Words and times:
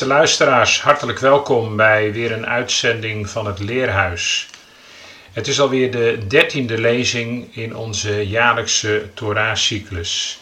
Beste 0.00 0.14
luisteraars, 0.14 0.82
hartelijk 0.82 1.18
welkom 1.18 1.76
bij 1.76 2.12
weer 2.12 2.32
een 2.32 2.46
uitzending 2.46 3.30
van 3.30 3.46
het 3.46 3.58
Leerhuis. 3.58 4.48
Het 5.32 5.48
is 5.48 5.60
alweer 5.60 5.90
de 5.90 6.18
dertiende 6.28 6.78
lezing 6.78 7.56
in 7.56 7.76
onze 7.76 8.28
jaarlijkse 8.28 9.08
Torah-cyclus. 9.14 10.40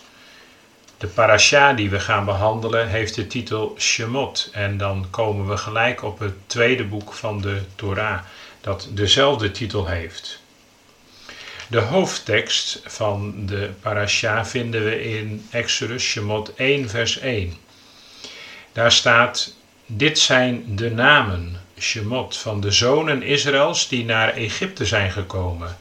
De 0.98 1.06
parasha 1.06 1.72
die 1.72 1.90
we 1.90 2.00
gaan 2.00 2.24
behandelen 2.24 2.88
heeft 2.88 3.14
de 3.14 3.26
titel 3.26 3.74
Shemot 3.78 4.50
en 4.52 4.76
dan 4.76 5.06
komen 5.10 5.48
we 5.48 5.56
gelijk 5.56 6.02
op 6.02 6.18
het 6.18 6.34
tweede 6.46 6.84
boek 6.84 7.12
van 7.12 7.40
de 7.40 7.60
Torah 7.74 8.18
dat 8.60 8.88
dezelfde 8.90 9.50
titel 9.50 9.86
heeft. 9.86 10.40
De 11.68 11.80
hoofdtekst 11.80 12.82
van 12.84 13.46
de 13.46 13.70
parasha 13.80 14.46
vinden 14.46 14.84
we 14.84 15.02
in 15.02 15.46
Exodus 15.50 16.04
Shemot 16.04 16.54
1 16.54 16.88
vers 16.88 17.18
1. 17.18 17.66
Daar 18.72 18.92
staat: 18.92 19.54
Dit 19.86 20.18
zijn 20.18 20.76
de 20.76 20.90
namen, 20.90 21.60
Shemot, 21.78 22.36
van 22.36 22.60
de 22.60 22.70
zonen 22.70 23.22
Israëls 23.22 23.88
die 23.88 24.04
naar 24.04 24.28
Egypte 24.32 24.84
zijn 24.86 25.10
gekomen. 25.10 25.78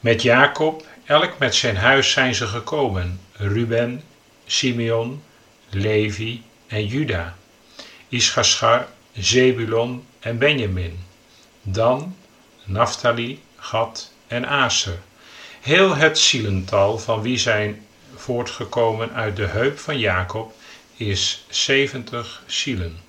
Met 0.00 0.22
Jacob, 0.22 0.86
elk 1.04 1.38
met 1.38 1.54
zijn 1.54 1.76
huis 1.76 2.10
zijn 2.10 2.34
ze 2.34 2.46
gekomen: 2.46 3.20
Ruben, 3.32 4.02
Simeon, 4.46 5.22
Levi 5.70 6.42
en 6.66 6.86
Juda, 6.86 7.36
Ischachar, 8.08 8.88
Zebulon 9.12 10.04
en 10.20 10.38
Benjamin. 10.38 10.98
Dan 11.62 12.16
Naphtali, 12.64 13.42
Gad 13.56 14.12
en 14.26 14.46
Aser. 14.48 14.98
Heel 15.60 15.96
het 15.96 16.18
zielental 16.18 16.98
van 16.98 17.22
wie 17.22 17.38
zijn 17.38 17.86
voortgekomen 18.14 19.12
uit 19.12 19.36
de 19.36 19.46
heup 19.46 19.78
van 19.78 19.98
Jacob 19.98 20.54
is 20.96 21.44
70 21.48 22.42
zielen. 22.46 23.00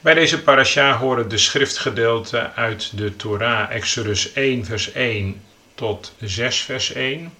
Bij 0.00 0.14
deze 0.14 0.42
parasha 0.42 0.96
horen 0.96 1.28
de 1.28 1.38
schriftgedeelten 1.38 2.54
uit 2.54 2.96
de 2.96 3.16
Torah, 3.16 3.70
Exodus 3.70 4.32
1 4.32 4.64
vers 4.64 4.92
1 4.92 5.42
tot 5.74 6.14
6 6.20 6.60
vers 6.60 6.92
1. 6.92 7.32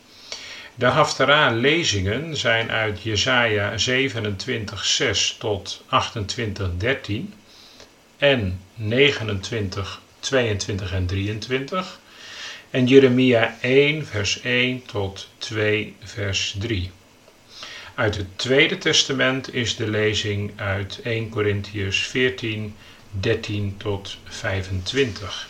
De 0.75 0.87
Haftarah-lezingen 0.87 2.37
zijn 2.37 2.71
uit 2.71 3.03
Jesaja 3.03 3.79
27 3.79 4.85
6 4.85 5.37
tot 5.39 5.85
28 5.89 6.69
13 6.77 7.35
en 8.19 8.61
29 8.75 10.01
22 10.21 10.93
en 10.93 11.07
23 11.07 12.01
en 12.71 12.87
Jeremia 12.87 13.57
1 13.61 14.07
vers 14.07 14.41
1 14.41 14.83
tot 14.87 15.29
2 15.39 15.97
vers 16.03 16.55
3. 16.59 16.91
Uit 17.95 18.17
het 18.17 18.39
Tweede 18.39 18.79
Testament 18.79 19.55
is 19.55 19.77
de 19.77 19.89
lezing 19.89 20.53
uit 20.57 21.01
1 21.03 21.29
Corinthians 21.29 21.98
14, 21.98 22.77
13 23.11 23.75
tot 23.77 24.17
25. 24.25 25.48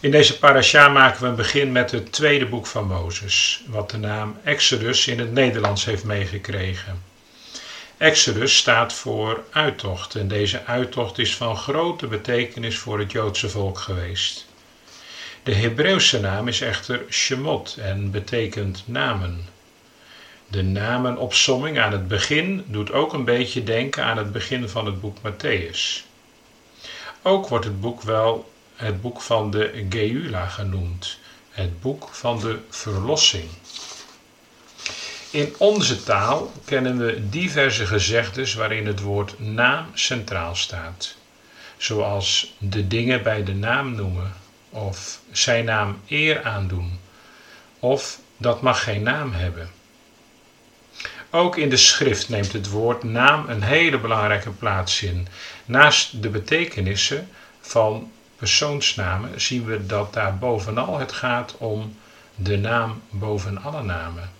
In 0.00 0.10
deze 0.10 0.38
parasha 0.38 0.88
maken 0.88 1.22
we 1.22 1.26
een 1.26 1.34
begin 1.34 1.72
met 1.72 1.90
het 1.90 2.12
tweede 2.12 2.46
boek 2.46 2.66
van 2.66 2.86
Mozes, 2.86 3.64
wat 3.66 3.90
de 3.90 3.96
naam 3.96 4.38
Exodus 4.44 5.06
in 5.06 5.18
het 5.18 5.32
Nederlands 5.32 5.84
heeft 5.84 6.04
meegekregen. 6.04 7.02
Exodus 7.96 8.56
staat 8.56 8.92
voor 8.92 9.44
uittocht 9.50 10.14
en 10.14 10.28
deze 10.28 10.64
uittocht 10.64 11.18
is 11.18 11.36
van 11.36 11.56
grote 11.56 12.06
betekenis 12.06 12.78
voor 12.78 12.98
het 12.98 13.12
Joodse 13.12 13.48
volk 13.48 13.78
geweest. 13.78 14.46
De 15.42 15.54
Hebreeuwse 15.54 16.20
naam 16.20 16.48
is 16.48 16.60
echter 16.60 17.02
Shemot 17.10 17.76
en 17.80 18.10
betekent 18.10 18.82
namen. 18.86 19.58
De 20.50 20.62
namenopsomming 20.62 21.78
aan 21.78 21.92
het 21.92 22.08
begin 22.08 22.64
doet 22.66 22.92
ook 22.92 23.12
een 23.12 23.24
beetje 23.24 23.64
denken 23.64 24.04
aan 24.04 24.16
het 24.16 24.32
begin 24.32 24.68
van 24.68 24.86
het 24.86 25.00
boek 25.00 25.16
Matthäus. 25.18 26.04
Ook 27.22 27.48
wordt 27.48 27.64
het 27.64 27.80
boek 27.80 28.02
wel 28.02 28.52
het 28.74 29.00
boek 29.00 29.20
van 29.20 29.50
de 29.50 29.86
Geula 29.88 30.46
genoemd, 30.46 31.18
het 31.50 31.80
boek 31.80 32.08
van 32.12 32.40
de 32.40 32.58
verlossing. 32.68 33.48
In 35.30 35.54
onze 35.58 36.02
taal 36.02 36.52
kennen 36.64 36.98
we 36.98 37.28
diverse 37.28 37.86
gezegdes 37.86 38.54
waarin 38.54 38.86
het 38.86 39.00
woord 39.00 39.38
naam 39.38 39.86
centraal 39.94 40.54
staat, 40.54 41.16
zoals 41.76 42.54
de 42.58 42.86
dingen 42.86 43.22
bij 43.22 43.44
de 43.44 43.54
naam 43.54 43.94
noemen, 43.94 44.32
of 44.70 45.20
zijn 45.30 45.64
naam 45.64 46.00
eer 46.08 46.42
aandoen, 46.42 47.00
of 47.78 48.20
dat 48.36 48.62
mag 48.62 48.82
geen 48.82 49.02
naam 49.02 49.32
hebben. 49.32 49.70
Ook 51.30 51.56
in 51.56 51.68
de 51.68 51.76
schrift 51.76 52.28
neemt 52.28 52.52
het 52.52 52.70
woord 52.70 53.02
naam 53.02 53.48
een 53.48 53.62
hele 53.62 53.98
belangrijke 53.98 54.50
plaats 54.50 55.02
in. 55.02 55.28
Naast 55.64 56.22
de 56.22 56.28
betekenissen 56.28 57.28
van 57.60 58.12
persoonsnamen 58.36 59.40
zien 59.40 59.64
we 59.64 59.86
dat 59.86 60.12
daar 60.12 60.38
bovenal 60.38 60.98
het 60.98 61.12
gaat 61.12 61.54
om 61.58 61.96
de 62.34 62.56
naam 62.56 63.02
boven 63.10 63.62
alle 63.62 63.82
namen. 63.82 64.30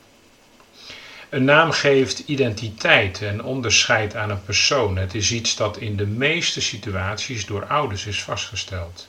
Een 1.28 1.44
naam 1.44 1.70
geeft 1.70 2.18
identiteit 2.18 3.22
en 3.22 3.42
onderscheid 3.44 4.16
aan 4.16 4.30
een 4.30 4.44
persoon. 4.44 4.96
Het 4.96 5.14
is 5.14 5.32
iets 5.32 5.56
dat 5.56 5.76
in 5.76 5.96
de 5.96 6.06
meeste 6.06 6.60
situaties 6.60 7.46
door 7.46 7.66
ouders 7.66 8.06
is 8.06 8.22
vastgesteld. 8.22 9.08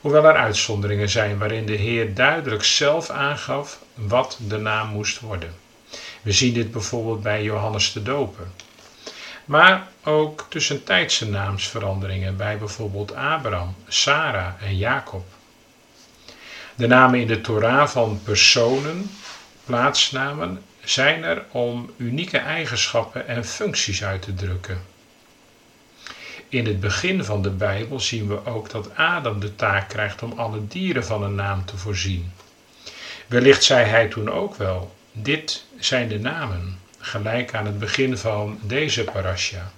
Hoewel 0.00 0.24
er 0.24 0.36
uitzonderingen 0.36 1.08
zijn 1.08 1.38
waarin 1.38 1.66
de 1.66 1.74
Heer 1.76 2.14
duidelijk 2.14 2.64
zelf 2.64 3.10
aangaf 3.10 3.78
wat 3.94 4.38
de 4.48 4.58
naam 4.58 4.88
moest 4.88 5.20
worden. 5.20 5.54
We 6.28 6.34
zien 6.34 6.54
dit 6.54 6.70
bijvoorbeeld 6.70 7.22
bij 7.22 7.42
Johannes 7.42 7.92
de 7.92 8.02
Doper. 8.02 8.46
Maar 9.44 9.88
ook 10.04 10.46
tussentijdse 10.48 11.28
naamsveranderingen 11.28 12.36
bij 12.36 12.58
bijvoorbeeld 12.58 13.14
Abraham, 13.14 13.74
Sarah 13.86 14.62
en 14.62 14.76
Jacob. 14.76 15.26
De 16.74 16.86
namen 16.86 17.20
in 17.20 17.26
de 17.26 17.40
Torah 17.40 17.88
van 17.88 18.20
personen, 18.24 19.10
plaatsnamen, 19.64 20.62
zijn 20.84 21.22
er 21.24 21.44
om 21.50 21.90
unieke 21.96 22.38
eigenschappen 22.38 23.28
en 23.28 23.44
functies 23.44 24.04
uit 24.04 24.22
te 24.22 24.34
drukken. 24.34 24.82
In 26.48 26.66
het 26.66 26.80
begin 26.80 27.24
van 27.24 27.42
de 27.42 27.50
Bijbel 27.50 28.00
zien 28.00 28.28
we 28.28 28.46
ook 28.46 28.70
dat 28.70 28.96
Adam 28.96 29.40
de 29.40 29.56
taak 29.56 29.88
krijgt 29.88 30.22
om 30.22 30.32
alle 30.36 30.66
dieren 30.66 31.04
van 31.04 31.22
een 31.22 31.34
naam 31.34 31.64
te 31.64 31.76
voorzien. 31.76 32.32
Wellicht 33.26 33.64
zei 33.64 33.84
hij 33.84 34.08
toen 34.08 34.30
ook 34.30 34.54
wel: 34.54 34.96
dit 35.22 35.64
zijn 35.78 36.08
de 36.08 36.18
namen, 36.18 36.78
gelijk 36.98 37.54
aan 37.54 37.66
het 37.66 37.78
begin 37.78 38.18
van 38.18 38.58
deze 38.62 39.04
parasha. 39.04 39.72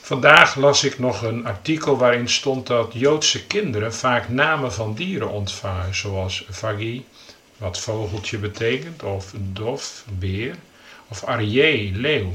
Vandaag 0.00 0.56
las 0.56 0.84
ik 0.84 0.98
nog 0.98 1.22
een 1.22 1.46
artikel 1.46 1.98
waarin 1.98 2.28
stond 2.28 2.66
dat 2.66 2.92
Joodse 2.92 3.46
kinderen 3.46 3.94
vaak 3.94 4.28
namen 4.28 4.72
van 4.72 4.94
dieren 4.94 5.30
ontvangen, 5.30 5.94
zoals 5.94 6.44
Vagi, 6.48 7.04
wat 7.56 7.80
vogeltje 7.80 8.38
betekent, 8.38 9.02
of 9.02 9.32
Dof, 9.36 10.04
beer, 10.18 10.54
of 11.08 11.24
Aryeh, 11.24 11.94
leeuw. 11.94 12.32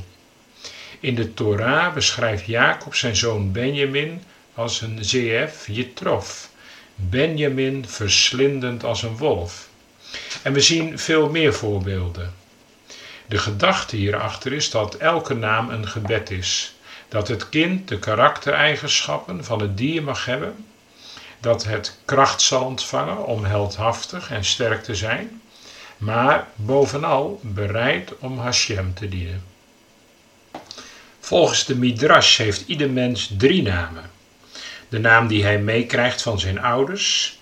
In 1.00 1.16
de 1.16 1.34
Torah 1.34 1.94
beschrijft 1.94 2.46
Jacob 2.46 2.96
zijn 2.96 3.16
zoon 3.16 3.52
Benjamin 3.52 4.24
als 4.54 4.82
een 4.82 5.06
zeef, 5.06 5.68
Jetrof, 5.68 6.50
Benjamin 6.96 7.86
verslindend 7.88 8.84
als 8.84 9.04
een 9.04 9.18
wolf. 9.18 9.70
En 10.42 10.54
we 10.54 10.62
zien 10.62 11.00
veel 11.00 11.30
meer 11.30 11.54
voorbeelden. 11.54 12.34
De 13.26 13.38
gedachte 13.38 13.96
hierachter 13.96 14.54
is 14.54 14.70
dat 14.70 14.96
elke 14.96 15.34
naam 15.34 15.70
een 15.70 15.88
gebed 15.88 16.30
is. 16.32 16.76
Dat 17.08 17.28
het 17.28 17.50
kind 17.50 17.88
de 17.88 18.00
karaktereigenschappen 18.00 19.46
van 19.46 19.62
het 19.62 19.78
dier 19.78 20.04
mag 20.04 20.26
hebben. 20.26 20.66
Dat 21.40 21.64
het 21.64 21.98
kracht 22.06 22.42
zal 22.42 22.66
ontvangen 22.66 23.26
om 23.26 23.46
heldhaftig 23.46 24.32
en 24.32 24.46
sterk 24.46 24.84
te 24.84 24.96
zijn. 24.96 25.42
Maar 25.98 26.48
bovenal 26.56 27.40
bereid 27.44 28.12
om 28.20 28.40
Hashem 28.40 28.94
te 28.94 29.10
dienen. 29.10 29.44
Volgens 31.20 31.66
de 31.66 31.76
Midrash 31.76 32.38
heeft 32.38 32.64
ieder 32.68 32.90
mens 32.90 33.32
drie 33.38 33.62
namen. 33.62 34.12
De 34.90 35.00
naam 35.00 35.28
die 35.28 35.44
hij 35.44 35.60
meekrijgt 35.60 36.22
van 36.22 36.40
zijn 36.40 36.60
ouders, 36.60 37.40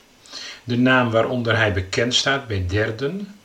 de 0.70 0.78
naam 0.78 1.10
waaronder 1.10 1.58
hij 1.58 1.74
bekend 1.74 2.16
staat 2.16 2.48
bij 2.48 2.66
derden 2.68 3.36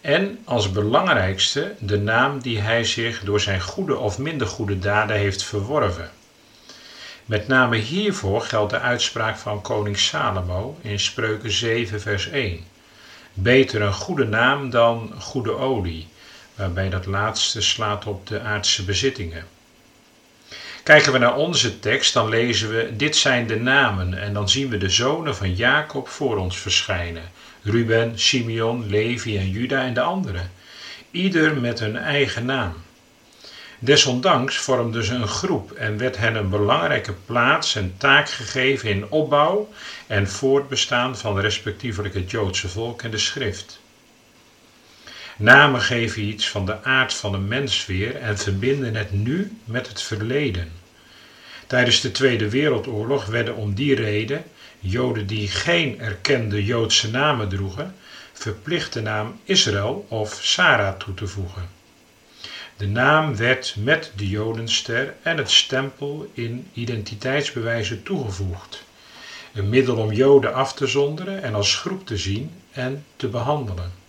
en 0.00 0.38
als 0.44 0.72
belangrijkste 0.72 1.74
de 1.78 1.98
naam 1.98 2.40
die 2.40 2.60
hij 2.60 2.84
zich 2.84 3.20
door 3.20 3.40
zijn 3.40 3.60
goede 3.60 3.96
of 3.96 4.18
minder 4.18 4.46
goede 4.46 4.78
daden 4.78 5.16
heeft 5.16 5.42
verworven. 5.42 6.10
Met 7.24 7.48
name 7.48 7.76
hiervoor 7.76 8.40
geldt 8.40 8.70
de 8.70 8.78
uitspraak 8.78 9.36
van 9.36 9.60
koning 9.60 9.98
Salomo 9.98 10.78
in 10.80 11.00
Spreuken 11.00 11.50
7 11.50 12.00
vers 12.00 12.28
1. 12.28 12.60
Beter 13.34 13.82
een 13.82 13.92
goede 13.92 14.24
naam 14.24 14.70
dan 14.70 15.12
goede 15.18 15.56
olie, 15.56 16.08
waarbij 16.54 16.88
dat 16.90 17.06
laatste 17.06 17.60
slaat 17.60 18.06
op 18.06 18.26
de 18.26 18.40
aardse 18.40 18.84
bezittingen. 18.84 19.53
Kijken 20.84 21.12
we 21.12 21.18
naar 21.18 21.36
onze 21.36 21.78
tekst, 21.78 22.12
dan 22.12 22.28
lezen 22.28 22.68
we: 22.68 22.96
Dit 22.96 23.16
zijn 23.16 23.46
de 23.46 23.60
namen, 23.60 24.22
en 24.22 24.32
dan 24.32 24.48
zien 24.48 24.68
we 24.68 24.78
de 24.78 24.88
zonen 24.88 25.36
van 25.36 25.54
Jacob 25.54 26.08
voor 26.08 26.36
ons 26.36 26.58
verschijnen: 26.58 27.22
Ruben, 27.62 28.18
Simeon, 28.18 28.90
Levi 28.90 29.38
en 29.38 29.50
Juda 29.50 29.84
en 29.84 29.94
de 29.94 30.00
anderen. 30.00 30.50
Ieder 31.10 31.60
met 31.60 31.78
hun 31.78 31.96
eigen 31.96 32.44
naam. 32.44 32.72
Desondanks 33.78 34.56
vormden 34.56 35.04
ze 35.04 35.14
een 35.14 35.28
groep 35.28 35.72
en 35.72 35.98
werd 35.98 36.16
hen 36.16 36.34
een 36.34 36.48
belangrijke 36.48 37.12
plaats 37.12 37.76
en 37.76 37.94
taak 37.98 38.30
gegeven 38.30 38.88
in 38.88 39.10
opbouw 39.10 39.68
en 40.06 40.28
voortbestaan 40.28 41.16
van 41.16 41.40
respectievelijk 41.40 42.14
het 42.14 42.30
Joodse 42.30 42.68
volk 42.68 43.02
en 43.02 43.10
de 43.10 43.18
schrift. 43.18 43.82
Namen 45.36 45.80
geven 45.80 46.22
iets 46.22 46.48
van 46.48 46.66
de 46.66 46.82
aard 46.82 47.14
van 47.14 47.34
een 47.34 47.48
mens 47.48 47.86
weer 47.86 48.16
en 48.16 48.38
verbinden 48.38 48.94
het 48.94 49.12
nu 49.12 49.56
met 49.64 49.88
het 49.88 50.02
verleden. 50.02 50.72
Tijdens 51.66 52.00
de 52.00 52.10
Tweede 52.10 52.50
Wereldoorlog 52.50 53.26
werden 53.26 53.56
om 53.56 53.74
die 53.74 53.94
reden 53.94 54.44
Joden 54.78 55.26
die 55.26 55.48
geen 55.48 56.00
erkende 56.00 56.64
Joodse 56.64 57.10
namen 57.10 57.48
droegen, 57.48 57.94
verplicht 58.32 58.92
de 58.92 59.02
naam 59.02 59.40
Israël 59.44 60.06
of 60.08 60.38
Sarah 60.42 60.98
toe 60.98 61.14
te 61.14 61.26
voegen. 61.26 61.68
De 62.76 62.86
naam 62.86 63.36
werd 63.36 63.74
met 63.78 64.12
de 64.16 64.28
Jodenster 64.28 65.14
en 65.22 65.36
het 65.36 65.50
stempel 65.50 66.30
in 66.34 66.68
identiteitsbewijzen 66.72 68.02
toegevoegd. 68.02 68.84
Een 69.54 69.68
middel 69.68 69.96
om 69.96 70.12
Joden 70.12 70.54
af 70.54 70.74
te 70.74 70.86
zonderen 70.86 71.42
en 71.42 71.54
als 71.54 71.76
groep 71.76 72.06
te 72.06 72.16
zien 72.16 72.50
en 72.72 73.04
te 73.16 73.28
behandelen. 73.28 74.03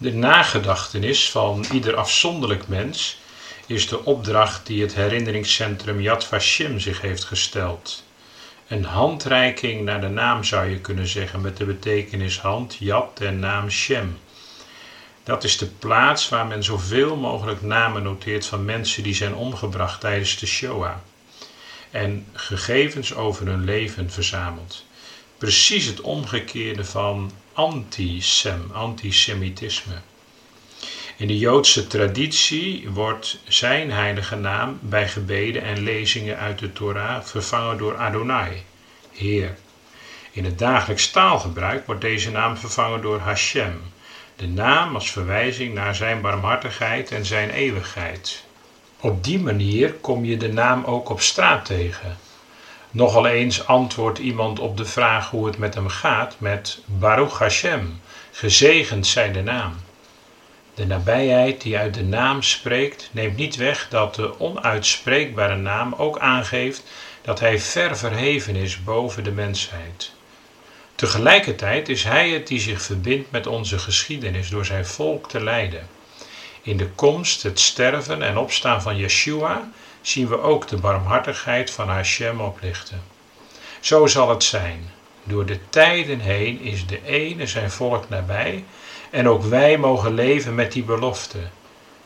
De 0.00 0.14
nagedachtenis 0.14 1.30
van 1.30 1.64
ieder 1.72 1.96
afzonderlijk 1.96 2.68
mens 2.68 3.18
is 3.66 3.88
de 3.88 4.04
opdracht 4.04 4.66
die 4.66 4.82
het 4.82 4.94
herinneringscentrum 4.94 6.00
Yad 6.00 6.24
Vashem 6.24 6.78
zich 6.78 7.00
heeft 7.00 7.24
gesteld. 7.24 8.04
Een 8.68 8.84
handreiking 8.84 9.84
naar 9.84 10.00
de 10.00 10.08
naam 10.08 10.44
zou 10.44 10.68
je 10.68 10.78
kunnen 10.78 11.06
zeggen 11.06 11.40
met 11.40 11.56
de 11.56 11.64
betekenis 11.64 12.38
hand, 12.38 12.76
Yad 12.78 13.20
en 13.20 13.38
naam 13.38 13.70
Shem. 13.70 14.18
Dat 15.22 15.44
is 15.44 15.58
de 15.58 15.66
plaats 15.66 16.28
waar 16.28 16.46
men 16.46 16.64
zoveel 16.64 17.16
mogelijk 17.16 17.62
namen 17.62 18.02
noteert 18.02 18.46
van 18.46 18.64
mensen 18.64 19.02
die 19.02 19.14
zijn 19.14 19.34
omgebracht 19.34 20.00
tijdens 20.00 20.38
de 20.38 20.46
Shoah. 20.46 20.94
En 21.90 22.26
gegevens 22.32 23.14
over 23.14 23.46
hun 23.46 23.64
leven 23.64 24.10
verzamelt. 24.10 24.84
Precies 25.40 25.86
het 25.86 26.00
omgekeerde 26.00 26.84
van 26.84 27.30
antisem, 27.52 28.70
antisemitisme. 28.72 29.94
In 31.16 31.26
de 31.26 31.38
Joodse 31.38 31.86
traditie 31.86 32.88
wordt 32.88 33.38
zijn 33.48 33.90
heilige 33.90 34.36
naam 34.36 34.78
bij 34.82 35.08
gebeden 35.08 35.62
en 35.62 35.82
lezingen 35.82 36.38
uit 36.38 36.58
de 36.58 36.72
Torah 36.72 37.24
vervangen 37.24 37.78
door 37.78 37.96
Adonai, 37.96 38.62
Heer. 39.12 39.58
In 40.30 40.44
het 40.44 40.58
dagelijks 40.58 41.10
taalgebruik 41.10 41.86
wordt 41.86 42.00
deze 42.00 42.30
naam 42.30 42.56
vervangen 42.56 43.02
door 43.02 43.18
Hashem, 43.18 43.82
de 44.36 44.48
naam 44.48 44.94
als 44.94 45.10
verwijzing 45.10 45.74
naar 45.74 45.94
zijn 45.94 46.20
barmhartigheid 46.20 47.10
en 47.10 47.26
zijn 47.26 47.50
eeuwigheid. 47.50 48.44
Op 49.00 49.24
die 49.24 49.38
manier 49.38 49.92
kom 49.92 50.24
je 50.24 50.36
de 50.36 50.52
naam 50.52 50.84
ook 50.84 51.08
op 51.08 51.20
straat 51.20 51.64
tegen. 51.64 52.18
Nogal 52.92 53.26
eens 53.26 53.66
antwoordt 53.66 54.18
iemand 54.18 54.58
op 54.58 54.76
de 54.76 54.84
vraag 54.84 55.30
hoe 55.30 55.46
het 55.46 55.58
met 55.58 55.74
hem 55.74 55.88
gaat 55.88 56.36
met 56.38 56.78
Baruch 56.84 57.38
Hashem, 57.38 58.00
gezegend 58.30 59.06
zij 59.06 59.32
de 59.32 59.42
naam. 59.42 59.74
De 60.74 60.86
nabijheid 60.86 61.60
die 61.60 61.78
uit 61.78 61.94
de 61.94 62.04
naam 62.04 62.42
spreekt, 62.42 63.08
neemt 63.12 63.36
niet 63.36 63.56
weg 63.56 63.88
dat 63.88 64.14
de 64.14 64.40
onuitspreekbare 64.40 65.56
naam 65.56 65.94
ook 65.94 66.18
aangeeft 66.18 66.82
dat 67.22 67.40
hij 67.40 67.58
ver 67.60 67.96
verheven 67.96 68.56
is 68.56 68.82
boven 68.84 69.24
de 69.24 69.32
mensheid. 69.32 70.12
Tegelijkertijd 70.94 71.88
is 71.88 72.04
Hij 72.04 72.30
het 72.30 72.46
die 72.46 72.60
zich 72.60 72.82
verbindt 72.82 73.30
met 73.30 73.46
onze 73.46 73.78
geschiedenis 73.78 74.48
door 74.48 74.64
zijn 74.64 74.86
volk 74.86 75.28
te 75.28 75.42
leiden. 75.42 75.88
In 76.62 76.76
de 76.76 76.88
komst, 76.88 77.42
het 77.42 77.60
sterven 77.60 78.22
en 78.22 78.38
opstaan 78.38 78.82
van 78.82 78.96
Yeshua 78.96 79.70
zien 80.00 80.28
we 80.28 80.40
ook 80.40 80.68
de 80.68 80.76
barmhartigheid 80.76 81.70
van 81.70 81.88
Hashem 81.88 82.40
oplichten. 82.40 83.02
Zo 83.80 84.06
zal 84.06 84.28
het 84.28 84.44
zijn. 84.44 84.90
Door 85.24 85.46
de 85.46 85.58
tijden 85.68 86.20
heen 86.20 86.60
is 86.60 86.86
de 86.86 87.04
ene 87.04 87.46
zijn 87.46 87.70
volk 87.70 88.08
nabij 88.08 88.64
en 89.10 89.28
ook 89.28 89.42
wij 89.42 89.78
mogen 89.78 90.14
leven 90.14 90.54
met 90.54 90.72
die 90.72 90.84
belofte. 90.84 91.38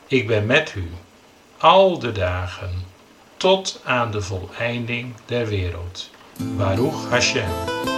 Ik 0.07 0.27
ben 0.27 0.47
met 0.47 0.75
u 0.75 0.91
al 1.59 1.99
de 1.99 2.13
dagen 2.13 2.85
tot 3.37 3.81
aan 3.85 4.11
de 4.11 4.23
voleinding 4.23 5.15
der 5.27 5.47
wereld. 5.47 6.11
Baruch 6.39 7.09
Hashem. 7.09 7.94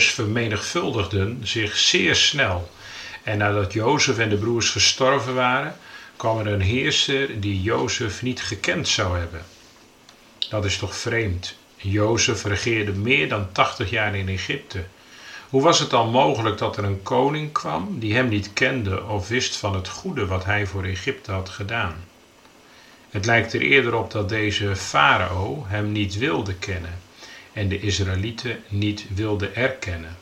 Vermenigvuldigden 0.00 1.40
zich 1.42 1.76
zeer 1.76 2.14
snel. 2.14 2.70
En 3.22 3.38
nadat 3.38 3.72
Jozef 3.72 4.18
en 4.18 4.28
de 4.28 4.36
broers 4.36 4.70
gestorven 4.70 5.34
waren, 5.34 5.76
kwam 6.16 6.38
er 6.38 6.46
een 6.46 6.60
heerser 6.60 7.40
die 7.40 7.62
Jozef 7.62 8.22
niet 8.22 8.42
gekend 8.42 8.88
zou 8.88 9.18
hebben. 9.18 9.42
Dat 10.48 10.64
is 10.64 10.78
toch 10.78 10.96
vreemd. 10.96 11.56
Jozef 11.76 12.44
regeerde 12.44 12.92
meer 12.92 13.28
dan 13.28 13.52
80 13.52 13.90
jaar 13.90 14.14
in 14.14 14.28
Egypte. 14.28 14.84
Hoe 15.48 15.62
was 15.62 15.78
het 15.78 15.90
dan 15.90 16.10
mogelijk 16.10 16.58
dat 16.58 16.76
er 16.76 16.84
een 16.84 17.02
koning 17.02 17.52
kwam 17.52 17.98
die 17.98 18.14
hem 18.14 18.28
niet 18.28 18.52
kende 18.52 19.04
of 19.04 19.28
wist 19.28 19.56
van 19.56 19.74
het 19.74 19.88
goede 19.88 20.26
wat 20.26 20.44
hij 20.44 20.66
voor 20.66 20.84
Egypte 20.84 21.32
had 21.32 21.48
gedaan? 21.48 21.94
Het 23.10 23.26
lijkt 23.26 23.52
er 23.52 23.60
eerder 23.60 23.94
op 23.94 24.10
dat 24.10 24.28
deze 24.28 24.76
farao 24.76 25.64
hem 25.68 25.92
niet 25.92 26.18
wilde 26.18 26.54
kennen 26.54 27.01
en 27.52 27.68
de 27.68 27.80
Israëlieten 27.80 28.62
niet 28.68 29.06
wilde 29.14 29.48
erkennen. 29.48 30.16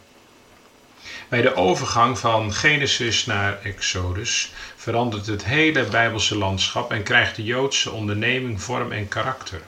Bij 1.29 1.43
de 1.43 1.55
overgang 1.55 2.19
van 2.19 2.53
Genesis 2.53 3.27
naar 3.27 3.63
Exodus 3.63 4.53
verandert 4.77 5.27
het 5.27 5.45
hele 5.45 5.85
Bijbelse 5.85 6.37
landschap 6.37 6.93
en 6.93 7.03
krijgt 7.03 7.37
de 7.37 7.45
Joodse 7.45 7.91
onderneming 7.91 8.63
vorm 8.63 8.93
en 8.93 9.09
karakter. 9.09 9.61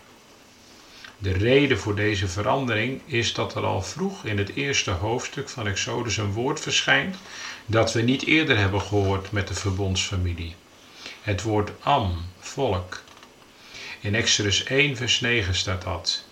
De 1.18 1.32
reden 1.32 1.78
voor 1.78 1.94
deze 1.94 2.28
verandering 2.28 3.00
is 3.06 3.34
dat 3.34 3.54
er 3.54 3.64
al 3.64 3.82
vroeg 3.82 4.24
in 4.24 4.38
het 4.38 4.54
eerste 4.54 4.90
hoofdstuk 4.90 5.48
van 5.48 5.66
Exodus 5.66 6.16
een 6.16 6.32
woord 6.32 6.60
verschijnt 6.60 7.16
dat 7.66 7.92
we 7.92 8.02
niet 8.02 8.26
eerder 8.26 8.58
hebben 8.58 8.80
gehoord 8.80 9.32
met 9.32 9.48
de 9.48 9.54
verbondsfamilie. 9.54 10.54
Het 11.22 11.42
woord 11.42 11.70
am, 11.80 12.24
volk. 12.38 13.02
In 14.00 14.14
Exodus 14.14 14.64
1, 14.64 14.96
vers 14.96 15.20
9 15.20 15.54
staat 15.54 15.82
dat. 15.82 16.24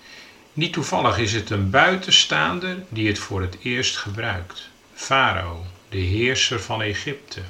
Niet 0.61 0.73
toevallig 0.73 1.19
is 1.19 1.33
het 1.33 1.51
een 1.51 1.71
buitenstaander 1.71 2.77
die 2.89 3.09
het 3.09 3.19
voor 3.19 3.41
het 3.41 3.57
eerst 3.63 3.97
gebruikt. 3.97 4.69
Farao, 4.95 5.65
de 5.89 5.99
heerser 5.99 6.61
van 6.61 6.83
Egypte. 6.83 7.41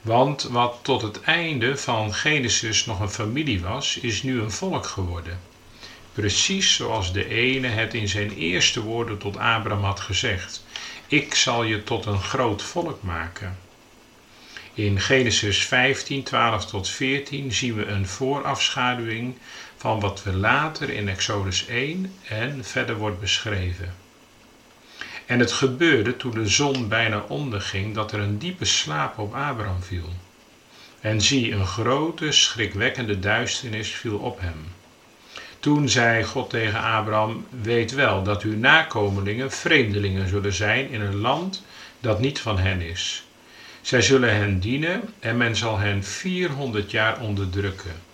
Want 0.00 0.42
wat 0.42 0.78
tot 0.82 1.02
het 1.02 1.20
einde 1.20 1.76
van 1.76 2.14
Genesis 2.14 2.86
nog 2.86 3.00
een 3.00 3.10
familie 3.10 3.60
was, 3.60 3.96
is 3.96 4.22
nu 4.22 4.40
een 4.40 4.50
volk 4.50 4.86
geworden. 4.86 5.40
Precies 6.12 6.74
zoals 6.74 7.12
de 7.12 7.28
ene 7.28 7.68
het 7.68 7.94
in 7.94 8.08
zijn 8.08 8.30
eerste 8.30 8.82
woorden 8.82 9.18
tot 9.18 9.36
Abraham 9.36 9.84
had 9.84 10.00
gezegd: 10.00 10.64
Ik 11.06 11.34
zal 11.34 11.64
je 11.64 11.82
tot 11.82 12.06
een 12.06 12.22
groot 12.22 12.62
volk 12.62 13.02
maken. 13.02 13.58
In 14.74 15.00
Genesis 15.00 15.64
15, 15.64 16.22
12 16.22 16.66
tot 16.66 16.88
14 16.88 17.52
zien 17.52 17.74
we 17.74 17.86
een 17.86 18.06
voorafschaduwing 18.06 19.34
van 19.86 20.00
wat 20.00 20.22
we 20.22 20.32
later 20.32 20.90
in 20.90 21.08
Exodus 21.08 21.66
1 21.66 22.12
en 22.28 22.64
verder 22.64 22.96
wordt 22.96 23.20
beschreven. 23.20 23.94
En 25.26 25.38
het 25.38 25.52
gebeurde 25.52 26.16
toen 26.16 26.30
de 26.30 26.48
zon 26.48 26.88
bijna 26.88 27.24
onderging 27.28 27.94
dat 27.94 28.12
er 28.12 28.20
een 28.20 28.38
diepe 28.38 28.64
slaap 28.64 29.18
op 29.18 29.34
Abraham 29.34 29.82
viel. 29.82 30.08
En 31.00 31.20
zie, 31.20 31.52
een 31.52 31.66
grote, 31.66 32.32
schrikwekkende 32.32 33.18
duisternis 33.18 33.90
viel 33.90 34.16
op 34.16 34.40
hem. 34.40 34.72
Toen 35.60 35.88
zei 35.88 36.24
God 36.24 36.50
tegen 36.50 36.82
Abraham: 36.82 37.46
Weet 37.62 37.92
wel 37.92 38.22
dat 38.22 38.42
uw 38.42 38.56
nakomelingen 38.56 39.50
vreemdelingen 39.50 40.28
zullen 40.28 40.52
zijn 40.52 40.90
in 40.90 41.00
een 41.00 41.16
land 41.16 41.64
dat 42.00 42.20
niet 42.20 42.40
van 42.40 42.58
hen 42.58 42.80
is. 42.80 43.24
Zij 43.80 44.02
zullen 44.02 44.34
hen 44.36 44.60
dienen 44.60 45.02
en 45.20 45.36
men 45.36 45.56
zal 45.56 45.78
hen 45.78 46.04
400 46.04 46.90
jaar 46.90 47.20
onderdrukken. 47.20 48.05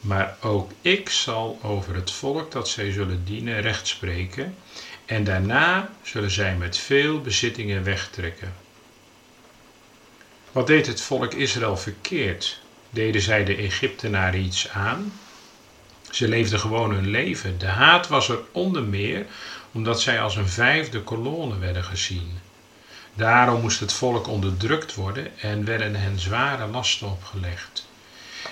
Maar 0.00 0.36
ook 0.40 0.70
ik 0.80 1.08
zal 1.08 1.58
over 1.62 1.94
het 1.94 2.10
volk 2.10 2.52
dat 2.52 2.68
zij 2.68 2.92
zullen 2.92 3.24
dienen 3.24 3.60
recht 3.60 3.86
spreken, 3.86 4.54
en 5.06 5.24
daarna 5.24 5.90
zullen 6.02 6.30
zij 6.30 6.56
met 6.56 6.76
veel 6.76 7.20
bezittingen 7.20 7.84
wegtrekken. 7.84 8.54
Wat 10.52 10.66
deed 10.66 10.86
het 10.86 11.00
volk 11.00 11.34
Israël 11.34 11.76
verkeerd? 11.76 12.60
Deden 12.90 13.20
zij 13.20 13.44
de 13.44 13.56
Egyptenaren 13.56 14.40
iets 14.40 14.68
aan? 14.68 15.12
Ze 16.10 16.28
leefden 16.28 16.60
gewoon 16.60 16.90
hun 16.90 17.06
leven. 17.10 17.58
De 17.58 17.66
haat 17.66 18.08
was 18.08 18.28
er 18.28 18.38
onder 18.52 18.82
meer 18.82 19.26
omdat 19.72 20.00
zij 20.00 20.20
als 20.20 20.36
een 20.36 20.48
vijfde 20.48 21.02
kolonne 21.02 21.58
werden 21.58 21.84
gezien. 21.84 22.38
Daarom 23.14 23.60
moest 23.60 23.80
het 23.80 23.92
volk 23.92 24.26
onderdrukt 24.28 24.94
worden 24.94 25.38
en 25.38 25.64
werden 25.64 25.94
hen 25.94 26.18
zware 26.18 26.66
lasten 26.66 27.10
opgelegd. 27.10 27.88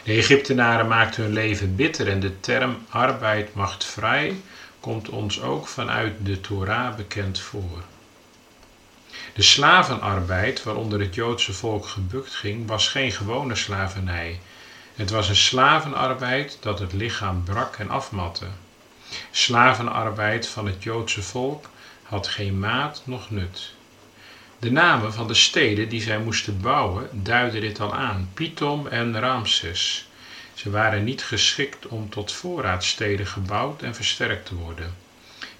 De 0.08 0.14
Egyptenaren 0.14 0.88
maakten 0.88 1.22
hun 1.22 1.32
leven 1.32 1.76
bitter 1.76 2.08
en 2.08 2.20
de 2.20 2.40
term 2.40 2.78
arbeid 2.88 3.54
macht 3.54 3.84
vrij 3.84 4.40
komt 4.80 5.08
ons 5.08 5.40
ook 5.40 5.66
vanuit 5.66 6.14
de 6.22 6.40
Torah 6.40 6.94
bekend 6.96 7.40
voor. 7.40 7.82
De 9.34 9.42
slavenarbeid 9.42 10.62
waaronder 10.62 11.00
het 11.00 11.14
Joodse 11.14 11.52
volk 11.52 11.86
gebukt 11.86 12.34
ging 12.34 12.66
was 12.66 12.88
geen 12.88 13.12
gewone 13.12 13.54
slavernij. 13.54 14.40
Het 14.94 15.10
was 15.10 15.28
een 15.28 15.36
slavenarbeid 15.36 16.58
dat 16.60 16.78
het 16.78 16.92
lichaam 16.92 17.44
brak 17.44 17.76
en 17.76 17.90
afmatte. 17.90 18.46
Slavenarbeid 19.30 20.46
van 20.46 20.66
het 20.66 20.82
Joodse 20.82 21.22
volk 21.22 21.68
had 22.02 22.28
geen 22.28 22.58
maat 22.58 23.02
noch 23.04 23.30
nut. 23.30 23.72
De 24.60 24.70
namen 24.70 25.12
van 25.12 25.26
de 25.26 25.34
steden 25.34 25.88
die 25.88 26.00
zij 26.00 26.18
moesten 26.18 26.60
bouwen 26.60 27.08
duiden 27.12 27.60
dit 27.60 27.80
al 27.80 27.94
aan: 27.94 28.30
Pitom 28.34 28.86
en 28.86 29.20
Ramses. 29.20 30.08
Ze 30.54 30.70
waren 30.70 31.04
niet 31.04 31.22
geschikt 31.22 31.86
om 31.86 32.10
tot 32.10 32.32
voorraadsteden 32.32 33.26
gebouwd 33.26 33.82
en 33.82 33.94
versterkt 33.94 34.46
te 34.46 34.54
worden. 34.54 34.94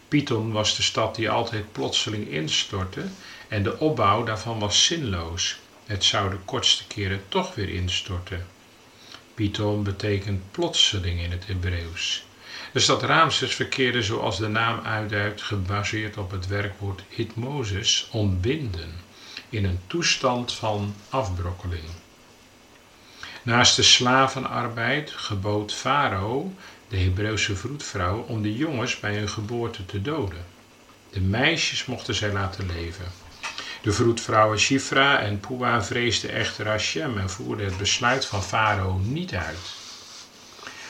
Pitom 0.08 0.52
was 0.52 0.76
de 0.76 0.82
stad 0.82 1.14
die 1.14 1.30
altijd 1.30 1.72
plotseling 1.72 2.28
instortte 2.28 3.04
en 3.48 3.62
de 3.62 3.78
opbouw 3.78 4.24
daarvan 4.24 4.58
was 4.58 4.84
zinloos. 4.84 5.58
Het 5.86 6.04
zou 6.04 6.30
de 6.30 6.38
kortste 6.44 6.86
keren 6.86 7.22
toch 7.28 7.54
weer 7.54 7.68
instorten. 7.68 8.46
Pitom 9.34 9.82
betekent 9.82 10.50
plotseling 10.50 11.20
in 11.20 11.30
het 11.30 11.46
Hebreeuws. 11.46 12.24
De 12.72 12.80
stad 12.80 13.02
Ramses 13.02 13.54
verkeerde 13.54 14.02
zoals 14.02 14.38
de 14.38 14.48
naam 14.48 14.80
uitduidt 14.84 15.42
gebaseerd 15.42 16.16
op 16.16 16.30
het 16.30 16.46
werkwoord 16.46 17.02
hitmoses, 17.08 18.08
ontbinden, 18.10 18.94
in 19.48 19.64
een 19.64 19.80
toestand 19.86 20.52
van 20.52 20.94
afbrokkeling. 21.08 21.84
Naast 23.42 23.76
de 23.76 23.82
slavenarbeid 23.82 25.10
gebood 25.10 25.74
Farao, 25.74 26.54
de 26.88 26.96
Hebreeuwse 26.96 27.56
vroedvrouw, 27.56 28.18
om 28.20 28.42
de 28.42 28.56
jongens 28.56 29.00
bij 29.00 29.16
hun 29.16 29.28
geboorte 29.28 29.86
te 29.86 30.02
doden. 30.02 30.46
De 31.10 31.20
meisjes 31.20 31.84
mochten 31.84 32.14
zij 32.14 32.32
laten 32.32 32.66
leven. 32.66 33.06
De 33.82 33.92
vroedvrouwen 33.92 34.58
Shifra 34.58 35.20
en 35.20 35.40
Pua 35.40 35.82
vreesden 35.82 36.30
echter 36.30 36.66
Hashem 36.68 37.18
en 37.18 37.30
voerden 37.30 37.66
het 37.66 37.78
besluit 37.78 38.26
van 38.26 38.42
Farao 38.42 38.98
niet 38.98 39.34
uit. 39.34 39.77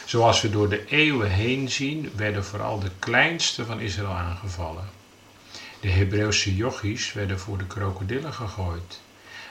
Zoals 0.08 0.40
we 0.40 0.50
door 0.50 0.68
de 0.68 0.84
eeuwen 0.86 1.30
heen 1.30 1.70
zien, 1.70 2.12
werden 2.16 2.44
vooral 2.44 2.78
de 2.78 2.90
kleinste 2.98 3.64
van 3.64 3.80
Israël 3.80 4.12
aangevallen. 4.12 4.88
De 5.80 5.90
Hebreeuwse 5.90 6.56
jochies 6.56 7.12
werden 7.12 7.40
voor 7.40 7.58
de 7.58 7.66
krokodillen 7.66 8.32
gegooid. 8.32 9.00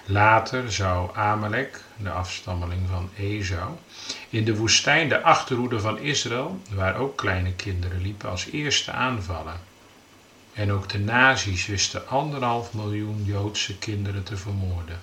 Later 0.06 0.72
zou 0.72 1.16
Amalek, 1.16 1.82
de 1.98 2.10
afstammeling 2.10 2.82
van 2.90 3.10
Esau, 3.18 3.72
in 4.30 4.46
de 4.46 4.56
woestijn 4.56 5.10
de 5.10 5.22
achterhoede 5.22 5.80
van 5.80 6.00
Israël, 6.00 6.60
waar 6.72 6.96
ook 6.96 7.18
kleine 7.18 7.54
kinderen 7.54 8.02
liepen, 8.02 8.30
als 8.30 8.46
eerste 8.46 8.92
aanvallen. 8.92 9.60
En 10.54 10.72
ook 10.72 10.90
de 10.90 11.00
nazi's 11.00 11.66
wisten 11.66 12.08
anderhalf 12.08 12.74
miljoen 12.74 13.24
Joodse 13.26 13.78
kinderen 13.78 14.24
te 14.24 14.38
vermoorden. 14.38 15.00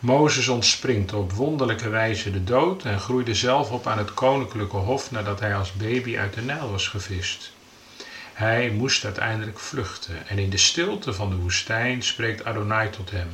Mozes 0.00 0.48
ontspringt 0.48 1.12
op 1.12 1.32
wonderlijke 1.32 1.88
wijze 1.88 2.30
de 2.30 2.44
dood 2.44 2.84
en 2.84 3.00
groeide 3.00 3.34
zelf 3.34 3.70
op 3.70 3.86
aan 3.86 3.98
het 3.98 4.14
koninklijke 4.14 4.76
hof 4.76 5.10
nadat 5.10 5.40
hij 5.40 5.54
als 5.54 5.72
baby 5.72 6.16
uit 6.16 6.34
de 6.34 6.40
Nijl 6.40 6.70
was 6.70 6.88
gevist. 6.88 7.52
Hij 8.32 8.70
moest 8.70 9.04
uiteindelijk 9.04 9.58
vluchten 9.58 10.28
en 10.28 10.38
in 10.38 10.50
de 10.50 10.56
stilte 10.56 11.12
van 11.12 11.30
de 11.30 11.36
woestijn 11.36 12.02
spreekt 12.02 12.44
Adonai 12.44 12.90
tot 12.90 13.10
hem. 13.10 13.28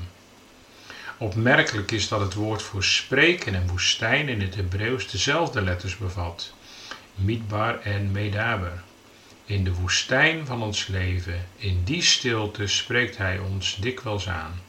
Opmerkelijk 1.18 1.90
is 1.90 2.08
dat 2.08 2.20
het 2.20 2.34
woord 2.34 2.62
voor 2.62 2.84
spreken 2.84 3.54
en 3.54 3.68
woestijn 3.68 4.28
in 4.28 4.40
het 4.40 4.54
Hebreeuws 4.54 5.10
dezelfde 5.10 5.62
letters 5.62 5.96
bevat: 5.96 6.52
Midbar 7.14 7.80
en 7.80 8.12
Medaber. 8.12 8.82
In 9.44 9.64
de 9.64 9.74
woestijn 9.74 10.46
van 10.46 10.62
ons 10.62 10.86
leven, 10.86 11.48
in 11.56 11.84
die 11.84 12.02
stilte, 12.02 12.66
spreekt 12.66 13.16
Hij 13.16 13.38
ons 13.38 13.76
dikwijls 13.76 14.28
aan. 14.28 14.65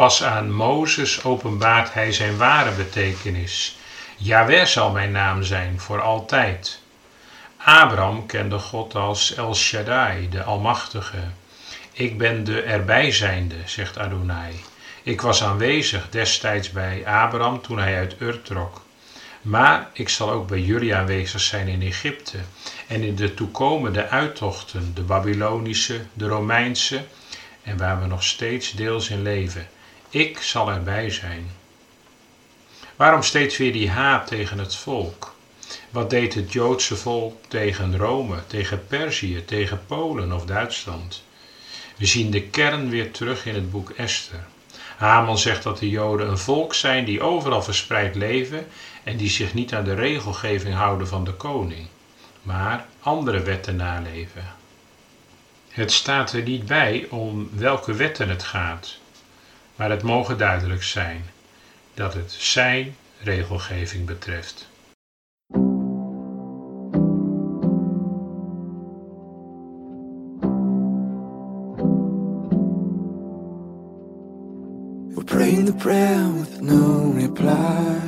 Pas 0.00 0.22
aan 0.22 0.52
Mozes 0.52 1.24
openbaart 1.24 1.92
Hij 1.92 2.12
zijn 2.12 2.36
ware 2.36 2.70
betekenis. 2.70 3.76
Yahweh 4.16 4.64
zal 4.64 4.90
mijn 4.90 5.10
naam 5.12 5.42
zijn 5.42 5.80
voor 5.80 6.00
altijd. 6.00 6.80
Abraham 7.56 8.26
kende 8.26 8.58
God 8.58 8.94
als 8.94 9.34
El 9.34 9.54
Shaddai, 9.54 10.28
de 10.28 10.42
Almachtige. 10.42 11.22
Ik 11.92 12.18
ben 12.18 12.44
de 12.44 12.62
erbijzijnde, 12.62 13.54
zegt 13.64 13.98
Adonai. 13.98 14.60
Ik 15.02 15.20
was 15.20 15.42
aanwezig 15.42 16.10
destijds 16.10 16.70
bij 16.70 17.06
Abraham 17.06 17.62
toen 17.62 17.78
hij 17.78 17.96
uit 17.96 18.14
Ur 18.18 18.42
trok. 18.42 18.82
Maar 19.42 19.90
ik 19.92 20.08
zal 20.08 20.30
ook 20.30 20.48
bij 20.48 20.60
jullie 20.60 20.94
aanwezig 20.94 21.40
zijn 21.40 21.68
in 21.68 21.82
Egypte 21.82 22.38
en 22.86 23.02
in 23.02 23.16
de 23.16 23.34
toekomende 23.34 24.08
uittochten, 24.08 24.94
de 24.94 25.02
Babylonische, 25.02 26.00
de 26.12 26.26
Romeinse 26.28 27.04
en 27.62 27.76
waar 27.76 28.00
we 28.00 28.06
nog 28.06 28.24
steeds 28.24 28.72
deels 28.72 29.08
in 29.08 29.22
leven. 29.22 29.68
Ik 30.12 30.38
zal 30.38 30.70
erbij 30.70 31.10
zijn. 31.10 31.50
Waarom 32.96 33.22
steeds 33.22 33.56
weer 33.56 33.72
die 33.72 33.90
haat 33.90 34.26
tegen 34.26 34.58
het 34.58 34.76
volk? 34.76 35.34
Wat 35.90 36.10
deed 36.10 36.34
het 36.34 36.52
Joodse 36.52 36.96
volk 36.96 37.44
tegen 37.48 37.96
Rome, 37.96 38.46
tegen 38.46 38.86
Perzië, 38.86 39.44
tegen 39.44 39.80
Polen 39.86 40.32
of 40.32 40.44
Duitsland? 40.44 41.22
We 41.96 42.06
zien 42.06 42.30
de 42.30 42.42
kern 42.42 42.90
weer 42.90 43.10
terug 43.10 43.46
in 43.46 43.54
het 43.54 43.70
boek 43.70 43.90
Esther. 43.90 44.44
Haman 44.96 45.38
zegt 45.38 45.62
dat 45.62 45.78
de 45.78 45.88
Joden 45.88 46.28
een 46.28 46.38
volk 46.38 46.74
zijn 46.74 47.04
die 47.04 47.22
overal 47.22 47.62
verspreid 47.62 48.14
leven 48.14 48.66
en 49.02 49.16
die 49.16 49.30
zich 49.30 49.54
niet 49.54 49.74
aan 49.74 49.84
de 49.84 49.94
regelgeving 49.94 50.74
houden 50.74 51.08
van 51.08 51.24
de 51.24 51.32
koning, 51.32 51.86
maar 52.42 52.86
andere 53.00 53.40
wetten 53.40 53.76
naleven. 53.76 54.44
Het 55.68 55.92
staat 55.92 56.32
er 56.32 56.42
niet 56.42 56.66
bij 56.66 57.06
om 57.10 57.50
welke 57.52 57.94
wetten 57.94 58.28
het 58.28 58.42
gaat, 58.42 58.98
maar 59.80 59.90
het 59.90 60.02
mogen 60.02 60.38
duidelijk 60.38 60.82
zijn 60.82 61.22
dat 61.94 62.14
het 62.14 62.32
zijn 62.32 62.94
regelgeving 63.22 64.06
betreft. 64.06 64.68
We're 75.14 75.24
praying 75.24 75.66
the 75.66 75.74
prayer 75.76 76.32
with 76.38 76.60
no 76.60 77.12
reply. 77.16 78.00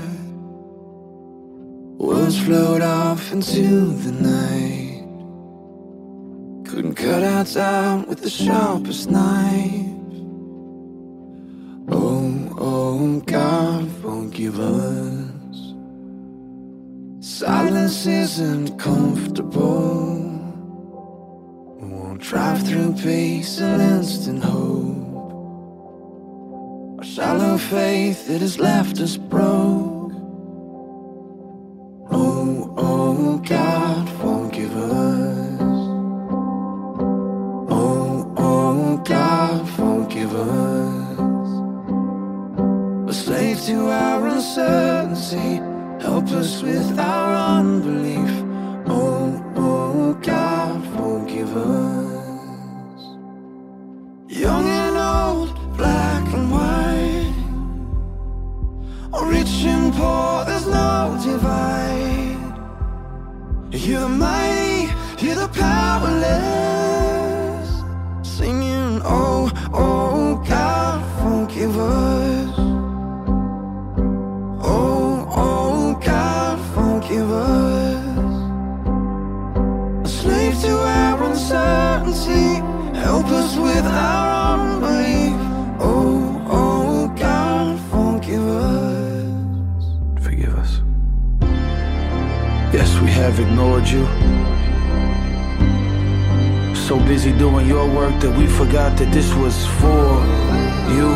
Words 1.96 2.38
float 2.38 2.82
off 2.82 3.32
into 3.32 3.96
the 4.02 4.12
night. 4.12 5.06
Couldn't 6.64 6.94
cut 6.96 7.22
our 7.22 7.62
out 7.62 8.08
with 8.08 8.22
the 8.22 8.30
sharpest 8.30 9.08
knife. 9.08 10.01
Oh, 13.04 13.18
God, 13.26 13.90
forgive 14.00 14.60
us. 14.60 15.74
Silence 17.18 18.06
isn't 18.06 18.78
comfortable. 18.78 20.14
We 21.80 21.88
won't 21.88 22.20
drive 22.20 22.64
through 22.64 22.92
peace 22.92 23.58
and 23.58 23.82
instant 23.82 24.44
hope. 24.44 25.18
Our 26.98 27.04
shallow 27.04 27.58
faith 27.58 28.28
that 28.28 28.40
has 28.40 28.60
left 28.60 29.00
us 29.00 29.16
broke. 29.16 30.01
Us 46.34 46.62
with 46.62 46.98
our 46.98 47.41
have 93.22 93.38
ignored 93.38 93.86
you. 93.86 94.04
So 96.74 96.98
busy 96.98 97.30
doing 97.32 97.68
your 97.68 97.86
work 97.88 98.20
that 98.20 98.36
we 98.36 98.48
forgot 98.48 98.98
that 98.98 99.12
this 99.12 99.32
was 99.34 99.64
for 99.80 100.06
you. 100.96 101.08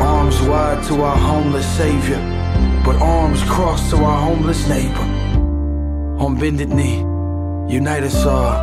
Arms 0.00 0.40
wide 0.40 0.82
to 0.84 1.02
our 1.02 1.16
homeless 1.16 1.68
savior, 1.76 2.20
but 2.86 2.96
arms 3.02 3.42
crossed 3.42 3.90
to 3.90 3.96
our 3.96 4.20
homeless 4.28 4.66
neighbor. 4.66 5.06
On 6.24 6.38
bended 6.38 6.70
knee, 6.70 7.00
unite 7.68 8.04
us 8.04 8.24
all, 8.24 8.54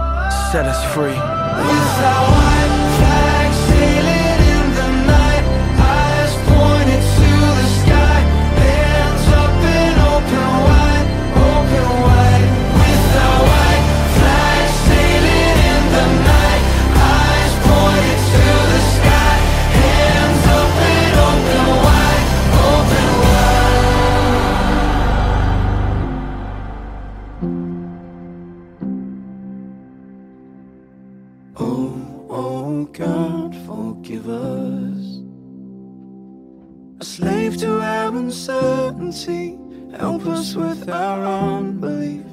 set 0.51 0.65
us 0.65 0.81
free. 0.95 1.19
With 1.67 1.97
our 2.11 2.25
white 2.37 2.75
flag 2.97 3.53
sailing 3.69 4.26
with 40.55 40.89
our 40.89 41.57
unbelief. 41.57 42.25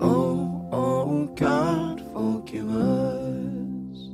Oh, 0.00 0.72
oh, 0.72 1.28
God, 1.34 2.02
forgive 2.12 2.68
us. 2.68 4.10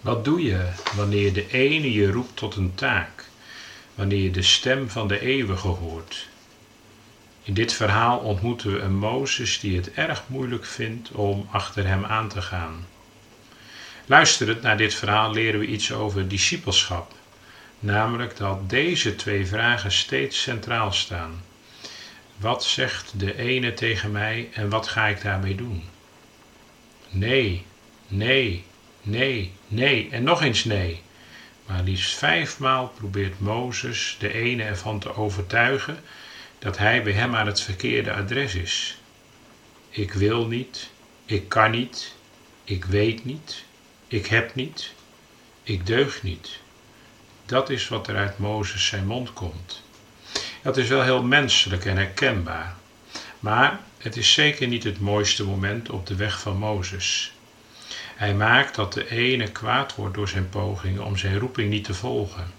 Wat 0.00 0.24
doe 0.24 0.42
je 0.42 0.68
wanneer 0.96 1.32
de 1.32 1.50
ene 1.50 1.92
je 1.92 2.10
roept 2.10 2.36
tot 2.36 2.56
een 2.56 2.74
taak, 2.74 3.28
wanneer 3.94 4.22
je 4.22 4.30
de 4.30 4.42
stem 4.42 4.90
van 4.90 5.08
de 5.08 5.20
eeuwige 5.20 5.68
hoort? 5.68 6.28
In 7.42 7.54
dit 7.54 7.72
verhaal 7.72 8.18
ontmoeten 8.18 8.72
we 8.72 8.78
een 8.78 8.96
Mozes 8.96 9.60
die 9.60 9.76
het 9.76 9.92
erg 9.92 10.22
moeilijk 10.26 10.64
vindt 10.64 11.10
om 11.10 11.48
achter 11.50 11.86
hem 11.86 12.04
aan 12.04 12.28
te 12.28 12.42
gaan. 12.42 12.86
Luisterend 14.06 14.62
naar 14.62 14.76
dit 14.76 14.94
verhaal 14.94 15.32
leren 15.32 15.60
we 15.60 15.66
iets 15.66 15.92
over 15.92 16.28
discipelschap, 16.28 17.14
namelijk 17.82 18.36
dat 18.36 18.70
deze 18.70 19.14
twee 19.14 19.46
vragen 19.46 19.92
steeds 19.92 20.42
centraal 20.42 20.92
staan. 20.92 21.42
Wat 22.36 22.64
zegt 22.64 23.12
de 23.16 23.38
ene 23.38 23.74
tegen 23.74 24.12
mij 24.12 24.48
en 24.52 24.68
wat 24.68 24.88
ga 24.88 25.06
ik 25.06 25.22
daarmee 25.22 25.54
doen? 25.54 25.84
Nee, 27.08 27.64
nee, 28.08 28.64
nee, 29.02 29.52
nee 29.68 30.08
en 30.10 30.22
nog 30.22 30.42
eens 30.42 30.64
nee. 30.64 31.02
Maar 31.66 31.82
liefst 31.82 32.14
vijfmaal 32.14 32.88
probeert 32.88 33.40
Mozes 33.40 34.16
de 34.18 34.32
ene 34.32 34.62
ervan 34.62 34.98
te 34.98 35.14
overtuigen 35.16 36.00
dat 36.58 36.78
hij 36.78 37.02
bij 37.02 37.12
hem 37.12 37.34
aan 37.34 37.46
het 37.46 37.60
verkeerde 37.60 38.12
adres 38.12 38.54
is. 38.54 38.98
Ik 39.88 40.12
wil 40.12 40.46
niet, 40.46 40.90
ik 41.24 41.48
kan 41.48 41.70
niet, 41.70 42.14
ik 42.64 42.84
weet 42.84 43.24
niet, 43.24 43.64
ik 44.08 44.26
heb 44.26 44.54
niet, 44.54 44.92
ik 45.62 45.86
deug 45.86 46.22
niet. 46.22 46.60
Dat 47.52 47.70
is 47.70 47.88
wat 47.88 48.08
er 48.08 48.16
uit 48.16 48.38
Mozes 48.38 48.86
zijn 48.86 49.06
mond 49.06 49.32
komt. 49.32 49.82
Dat 50.62 50.76
is 50.76 50.88
wel 50.88 51.02
heel 51.02 51.22
menselijk 51.22 51.84
en 51.84 51.96
herkenbaar. 51.96 52.74
Maar 53.40 53.80
het 53.98 54.16
is 54.16 54.32
zeker 54.32 54.66
niet 54.66 54.84
het 54.84 55.00
mooiste 55.00 55.44
moment 55.44 55.90
op 55.90 56.06
de 56.06 56.16
weg 56.16 56.40
van 56.40 56.56
Mozes. 56.56 57.32
Hij 58.16 58.34
maakt 58.34 58.74
dat 58.74 58.92
de 58.92 59.10
ene 59.10 59.50
kwaad 59.50 59.94
wordt 59.94 60.14
door 60.14 60.28
zijn 60.28 60.48
pogingen 60.48 61.04
om 61.04 61.16
zijn 61.16 61.38
roeping 61.38 61.70
niet 61.70 61.84
te 61.84 61.94
volgen. 61.94 62.52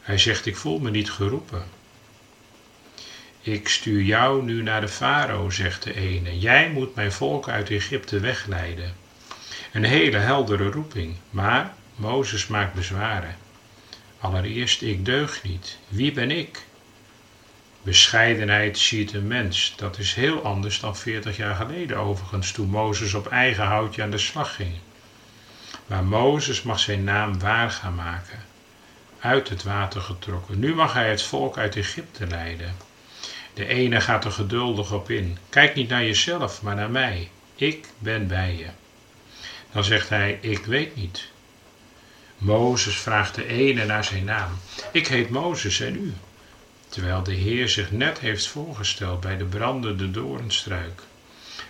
Hij 0.00 0.18
zegt: 0.18 0.46
Ik 0.46 0.56
voel 0.56 0.78
me 0.78 0.90
niet 0.90 1.10
geroepen. 1.10 1.64
Ik 3.40 3.68
stuur 3.68 4.02
jou 4.02 4.42
nu 4.42 4.62
naar 4.62 4.80
de 4.80 4.88
farao, 4.88 5.50
zegt 5.50 5.82
de 5.82 5.94
ene. 5.94 6.38
Jij 6.38 6.70
moet 6.70 6.94
mijn 6.94 7.12
volk 7.12 7.48
uit 7.48 7.70
Egypte 7.70 8.20
wegleiden. 8.20 8.94
Een 9.72 9.84
hele 9.84 10.18
heldere 10.18 10.70
roeping, 10.70 11.16
maar 11.30 11.74
Mozes 11.94 12.46
maakt 12.46 12.74
bezwaren. 12.74 13.48
Allereerst, 14.20 14.82
ik 14.82 15.04
deug 15.04 15.42
niet. 15.42 15.78
Wie 15.88 16.12
ben 16.12 16.30
ik? 16.30 16.64
Bescheidenheid 17.82 18.78
ziet 18.78 19.12
een 19.12 19.26
mens. 19.26 19.74
Dat 19.76 19.98
is 19.98 20.14
heel 20.14 20.44
anders 20.44 20.80
dan 20.80 20.96
40 20.96 21.36
jaar 21.36 21.54
geleden 21.54 21.96
overigens, 21.96 22.52
toen 22.52 22.68
Mozes 22.68 23.14
op 23.14 23.26
eigen 23.26 23.64
houtje 23.64 24.02
aan 24.02 24.10
de 24.10 24.18
slag 24.18 24.54
ging. 24.54 24.74
Maar 25.86 26.04
Mozes 26.04 26.62
mag 26.62 26.80
zijn 26.80 27.04
naam 27.04 27.38
waar 27.38 27.70
gaan 27.70 27.94
maken. 27.94 28.44
Uit 29.20 29.48
het 29.48 29.62
water 29.62 30.00
getrokken. 30.00 30.58
Nu 30.58 30.74
mag 30.74 30.92
hij 30.92 31.10
het 31.10 31.22
volk 31.22 31.58
uit 31.58 31.76
Egypte 31.76 32.26
leiden. 32.26 32.76
De 33.54 33.66
ene 33.66 34.00
gaat 34.00 34.24
er 34.24 34.32
geduldig 34.32 34.92
op 34.92 35.10
in. 35.10 35.38
Kijk 35.48 35.74
niet 35.74 35.88
naar 35.88 36.04
jezelf, 36.04 36.62
maar 36.62 36.74
naar 36.74 36.90
mij. 36.90 37.30
Ik 37.54 37.86
ben 37.98 38.26
bij 38.26 38.56
je. 38.56 38.66
Dan 39.72 39.84
zegt 39.84 40.08
hij, 40.08 40.38
ik 40.40 40.64
weet 40.64 40.96
niet. 40.96 41.28
Mozes 42.40 42.96
vraagt 42.96 43.34
de 43.34 43.46
ene 43.46 43.84
naar 43.84 44.04
zijn 44.04 44.24
naam. 44.24 44.50
Ik 44.92 45.06
heet 45.06 45.30
Mozes 45.30 45.80
en 45.80 45.94
u. 45.94 46.14
Terwijl 46.88 47.22
de 47.22 47.34
Heer 47.34 47.68
zich 47.68 47.90
net 47.90 48.18
heeft 48.18 48.46
voorgesteld 48.46 49.20
bij 49.20 49.36
de 49.36 49.44
brandende 49.44 50.10
doornstruik. 50.10 51.02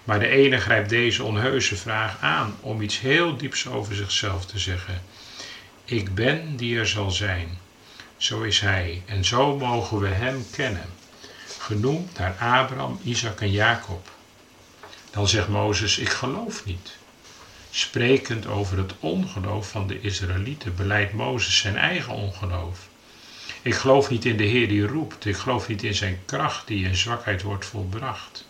Maar 0.04 0.18
de 0.18 0.28
ene 0.28 0.58
grijpt 0.58 0.88
deze 0.88 1.22
onheuse 1.22 1.76
vraag 1.76 2.16
aan 2.20 2.56
om 2.60 2.80
iets 2.80 3.00
heel 3.00 3.36
dieps 3.36 3.66
over 3.66 3.94
zichzelf 3.94 4.46
te 4.46 4.58
zeggen. 4.58 5.02
Ik 5.84 6.14
ben 6.14 6.56
die 6.56 6.78
er 6.78 6.86
zal 6.86 7.10
zijn. 7.10 7.58
Zo 8.16 8.42
is 8.42 8.60
hij 8.60 9.02
en 9.06 9.24
zo 9.24 9.56
mogen 9.56 10.00
we 10.00 10.08
hem 10.08 10.46
kennen. 10.50 10.88
Genoemd 11.58 12.18
naar 12.18 12.36
Abraham, 12.38 13.00
Isaac 13.02 13.40
en 13.40 13.50
Jacob. 13.50 14.10
Dan 15.10 15.28
zegt 15.28 15.48
Mozes, 15.48 15.98
ik 15.98 16.08
geloof 16.10 16.64
niet. 16.64 16.98
Sprekend 17.70 18.46
over 18.46 18.78
het 18.78 18.92
ongeloof 19.00 19.70
van 19.70 19.86
de 19.86 20.00
Israëlieten 20.00 20.74
beleidt 20.74 21.12
Mozes 21.12 21.58
zijn 21.58 21.76
eigen 21.76 22.12
ongeloof. 22.12 22.88
Ik 23.62 23.74
geloof 23.74 24.10
niet 24.10 24.24
in 24.24 24.36
de 24.36 24.44
Heer 24.44 24.68
die 24.68 24.86
roept. 24.86 25.24
Ik 25.24 25.36
geloof 25.36 25.68
niet 25.68 25.82
in 25.82 25.94
zijn 25.94 26.18
kracht 26.24 26.66
die 26.66 26.84
in 26.84 26.94
zwakheid 26.96 27.42
wordt 27.42 27.64
volbracht. 27.66 28.48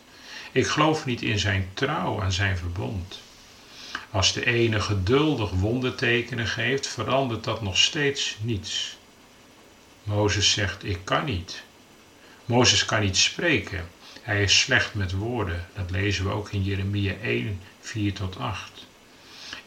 Ik 0.52 0.66
geloof 0.66 1.04
niet 1.04 1.22
in 1.22 1.38
zijn 1.38 1.70
trouw 1.74 2.22
aan 2.22 2.32
zijn 2.32 2.56
verbond. 2.56 3.20
Als 4.10 4.32
de 4.32 4.46
ene 4.46 4.80
geduldig 4.80 5.50
wondertekenen 5.50 6.46
geeft, 6.46 6.86
verandert 6.86 7.44
dat 7.44 7.62
nog 7.62 7.78
steeds 7.78 8.36
niets. 8.40 8.96
Mozes 10.02 10.52
zegt: 10.52 10.84
Ik 10.84 10.98
kan 11.04 11.24
niet. 11.24 11.62
Mozes 12.44 12.84
kan 12.84 13.00
niet 13.00 13.16
spreken. 13.16 13.88
Hij 14.22 14.42
is 14.42 14.60
slecht 14.60 14.94
met 14.94 15.12
woorden. 15.12 15.66
Dat 15.74 15.90
lezen 15.90 16.24
we 16.24 16.30
ook 16.30 16.52
in 16.52 16.62
Jeremia 16.62 17.14
1, 17.22 17.60
4 17.80 18.12
tot 18.12 18.38
8. 18.38 18.79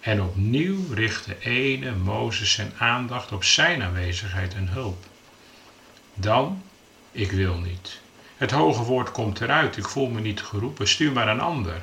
En 0.03 0.21
opnieuw 0.21 0.93
richt 0.93 1.25
de 1.25 1.39
ene 1.39 1.91
Mozes 1.91 2.51
zijn 2.51 2.71
aandacht 2.77 3.31
op 3.31 3.43
zijn 3.43 3.83
aanwezigheid 3.83 4.53
en 4.53 4.67
hulp. 4.67 5.05
Dan, 6.13 6.63
ik 7.11 7.31
wil 7.31 7.57
niet. 7.57 7.99
Het 8.37 8.51
hoge 8.51 8.83
woord 8.83 9.11
komt 9.11 9.41
eruit, 9.41 9.77
ik 9.77 9.87
voel 9.87 10.09
me 10.09 10.19
niet 10.19 10.41
geroepen, 10.41 10.87
stuur 10.87 11.11
maar 11.11 11.27
een 11.27 11.39
ander. 11.39 11.81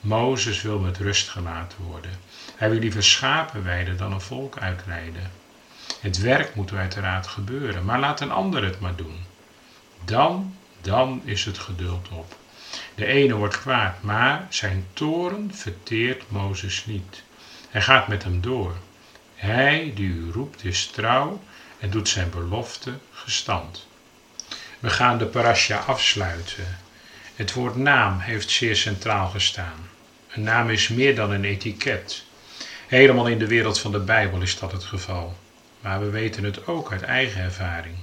Mozes 0.00 0.62
wil 0.62 0.78
met 0.78 0.98
rust 0.98 1.28
gelaten 1.28 1.82
worden. 1.82 2.10
Hij 2.56 2.70
wil 2.70 2.78
liever 2.78 3.02
schapen 3.02 3.64
weiden 3.64 3.96
dan 3.96 4.12
een 4.12 4.20
volk 4.20 4.58
uitleiden. 4.58 5.30
Het 6.00 6.18
werk 6.18 6.54
moet 6.54 6.72
uiteraard 6.72 7.26
gebeuren, 7.26 7.84
maar 7.84 8.00
laat 8.00 8.20
een 8.20 8.30
ander 8.32 8.64
het 8.64 8.80
maar 8.80 8.96
doen. 8.96 9.18
Dan, 10.04 10.54
dan 10.80 11.22
is 11.24 11.44
het 11.44 11.58
geduld 11.58 12.08
op. 12.08 12.36
De 12.94 13.06
ene 13.06 13.34
wordt 13.34 13.60
kwaad, 13.60 14.02
maar 14.02 14.46
zijn 14.48 14.86
toren 14.92 15.54
verteert 15.54 16.30
Mozes 16.30 16.86
niet. 16.86 17.22
Hij 17.70 17.82
gaat 17.82 18.08
met 18.08 18.22
hem 18.22 18.40
door. 18.40 18.76
Hij 19.34 19.92
die 19.94 20.08
u 20.08 20.30
roept 20.32 20.64
is 20.64 20.86
trouw 20.86 21.42
en 21.78 21.90
doet 21.90 22.08
zijn 22.08 22.30
belofte 22.30 22.98
gestand. 23.12 23.86
We 24.78 24.90
gaan 24.90 25.18
de 25.18 25.26
parasha 25.26 25.76
afsluiten. 25.76 26.78
Het 27.34 27.52
woord 27.52 27.76
naam 27.76 28.18
heeft 28.18 28.50
zeer 28.50 28.76
centraal 28.76 29.28
gestaan. 29.28 29.88
Een 30.30 30.42
naam 30.42 30.70
is 30.70 30.88
meer 30.88 31.14
dan 31.14 31.30
een 31.30 31.44
etiket. 31.44 32.24
Helemaal 32.86 33.26
in 33.26 33.38
de 33.38 33.46
wereld 33.46 33.80
van 33.80 33.92
de 33.92 33.98
Bijbel 33.98 34.40
is 34.40 34.58
dat 34.58 34.72
het 34.72 34.84
geval. 34.84 35.36
Maar 35.80 36.00
we 36.00 36.10
weten 36.10 36.44
het 36.44 36.66
ook 36.66 36.92
uit 36.92 37.02
eigen 37.02 37.42
ervaring. 37.42 37.96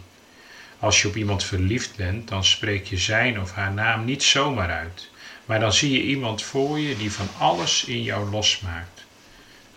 Als 0.80 1.01
je 1.01 1.08
op 1.08 1.15
iemand 1.15 1.43
verliefd 1.43 1.95
bent, 1.95 2.27
dan 2.27 2.43
spreek 2.43 2.86
je 2.88 2.97
zijn 2.97 3.41
of 3.41 3.51
haar 3.51 3.73
naam 3.73 4.06
niet 4.06 4.23
zomaar 4.23 4.69
uit. 4.69 5.10
Maar 5.45 5.60
dan 5.60 5.73
zie 5.73 5.91
je 5.91 6.01
iemand 6.03 6.43
voor 6.43 6.80
je 6.80 6.97
die 6.97 7.12
van 7.12 7.27
alles 7.38 7.84
in 7.84 8.03
jou 8.03 8.30
losmaakt. 8.30 8.96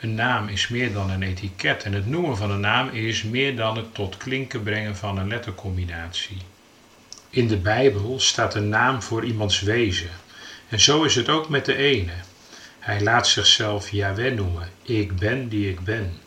Een 0.01 0.15
naam 0.15 0.49
is 0.49 0.69
meer 0.69 0.93
dan 0.93 1.11
een 1.11 1.23
etiket 1.23 1.83
en 1.83 1.93
het 1.93 2.07
noemen 2.07 2.37
van 2.37 2.51
een 2.51 2.61
naam 2.61 2.89
is 2.89 3.23
meer 3.23 3.57
dan 3.57 3.77
het 3.77 3.95
tot 3.95 4.17
klinken 4.17 4.63
brengen 4.63 4.97
van 4.97 5.19
een 5.19 5.29
lettercombinatie. 5.29 6.37
In 7.31 7.49
de 7.49 7.57
Bijbel 7.57 8.21
staat 8.21 8.55
een 8.55 8.69
naam 8.69 9.03
voor 9.03 9.25
iemands 9.25 9.61
wezen. 9.61 10.11
En 10.69 10.81
zo 10.81 11.03
is 11.03 11.15
het 11.15 11.29
ook 11.29 11.49
met 11.49 11.65
de 11.65 11.77
ene. 11.77 12.13
Hij 12.79 13.01
laat 13.01 13.29
zichzelf 13.29 13.91
Yahweh 13.91 14.35
noemen, 14.35 14.69
ik 14.83 15.17
ben 15.17 15.49
die 15.49 15.71
ik 15.71 15.81
ben. 15.81 16.19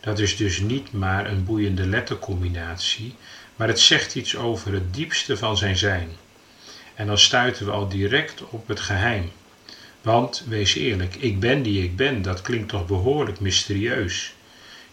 Dat 0.00 0.18
is 0.18 0.36
dus 0.36 0.58
niet 0.58 0.92
maar 0.92 1.26
een 1.26 1.44
boeiende 1.44 1.86
lettercombinatie, 1.86 3.14
maar 3.56 3.68
het 3.68 3.80
zegt 3.80 4.14
iets 4.14 4.36
over 4.36 4.72
het 4.72 4.94
diepste 4.94 5.36
van 5.36 5.56
zijn 5.56 5.76
zijn. 5.76 6.10
En 6.94 7.06
dan 7.06 7.18
stuiten 7.18 7.66
we 7.66 7.72
al 7.72 7.88
direct 7.88 8.42
op 8.48 8.68
het 8.68 8.80
geheim. 8.80 9.30
Want, 10.02 10.44
wees 10.48 10.74
eerlijk, 10.74 11.14
ik 11.14 11.40
ben 11.40 11.62
die 11.62 11.82
ik 11.82 11.96
ben, 11.96 12.22
dat 12.22 12.42
klinkt 12.42 12.68
toch 12.68 12.86
behoorlijk 12.86 13.40
mysterieus. 13.40 14.34